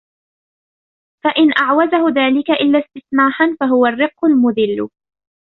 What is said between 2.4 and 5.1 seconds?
إلَّا اسْتِسْمَاحًا فَهُوَ الرِّقُّ الْمُذِلُّ